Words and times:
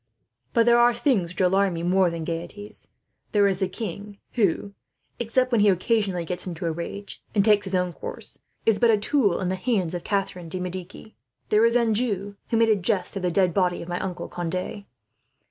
But 0.53 0.65
there 0.65 0.79
are 0.79 0.95
things 0.95 1.29
which 1.29 1.41
alarm 1.41 1.75
me, 1.75 1.83
more 1.83 2.09
than 2.09 2.23
gaieties. 2.23 2.87
There 3.33 3.47
is 3.47 3.59
the 3.59 3.67
king 3.67 4.17
who, 4.33 4.73
except 5.19 5.51
when 5.51 5.61
he 5.61 5.69
occasionally 5.69 6.25
gets 6.25 6.47
into 6.47 6.65
a 6.65 6.71
rage, 6.71 7.21
and 7.35 7.45
takes 7.45 7.65
his 7.65 7.75
own 7.75 7.93
course, 7.93 8.39
is 8.65 8.79
but 8.79 8.89
a 8.89 8.97
tool 8.97 9.39
in 9.39 9.49
the 9.49 9.55
hands 9.55 9.93
of 9.93 10.03
Catharine 10.03 10.49
de 10.49 10.59
Medici. 10.59 11.15
There 11.49 11.65
is 11.67 11.75
Anjou, 11.75 12.35
who 12.49 12.57
made 12.57 12.69
a 12.69 12.75
jest 12.75 13.15
of 13.15 13.21
the 13.21 13.29
dead 13.29 13.53
body 13.53 13.83
of 13.83 13.87
my 13.89 13.99
uncle 13.99 14.27
Conde. 14.27 14.85